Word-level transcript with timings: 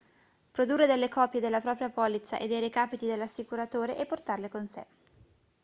produrre 0.51 0.87
delle 0.87 1.09
copie 1.09 1.39
della 1.39 1.61
propria 1.61 1.91
polizza 1.91 2.39
e 2.39 2.47
dei 2.47 2.59
recapiti 2.59 3.05
dell'assicuratore 3.05 3.99
e 3.99 4.07
portarle 4.07 4.49
con 4.49 4.65
sé 4.65 4.85